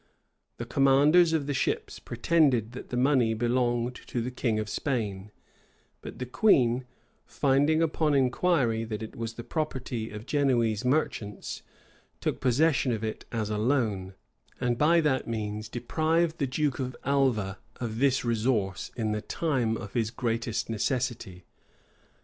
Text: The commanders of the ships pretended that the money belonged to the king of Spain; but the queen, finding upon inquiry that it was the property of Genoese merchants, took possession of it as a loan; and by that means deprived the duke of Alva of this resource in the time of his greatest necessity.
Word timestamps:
The 0.57 0.65
commanders 0.65 1.31
of 1.31 1.45
the 1.45 1.53
ships 1.53 1.99
pretended 1.99 2.71
that 2.71 2.89
the 2.89 2.97
money 2.97 3.35
belonged 3.35 3.93
to 4.07 4.19
the 4.19 4.31
king 4.31 4.57
of 4.57 4.67
Spain; 4.67 5.29
but 6.01 6.17
the 6.17 6.25
queen, 6.25 6.85
finding 7.27 7.83
upon 7.83 8.15
inquiry 8.15 8.83
that 8.83 9.03
it 9.03 9.15
was 9.15 9.33
the 9.33 9.43
property 9.43 10.09
of 10.09 10.25
Genoese 10.25 10.83
merchants, 10.83 11.61
took 12.19 12.39
possession 12.39 12.91
of 12.91 13.03
it 13.03 13.25
as 13.31 13.51
a 13.51 13.59
loan; 13.59 14.15
and 14.59 14.75
by 14.75 15.01
that 15.01 15.27
means 15.27 15.69
deprived 15.69 16.39
the 16.39 16.47
duke 16.47 16.79
of 16.79 16.95
Alva 17.03 17.59
of 17.79 17.99
this 17.99 18.25
resource 18.25 18.89
in 18.95 19.11
the 19.11 19.21
time 19.21 19.77
of 19.77 19.93
his 19.93 20.09
greatest 20.09 20.67
necessity. 20.67 21.45